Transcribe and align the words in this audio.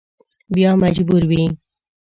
بیا 0.53 0.71
مجبور 0.83 1.23
وي. 1.29 1.43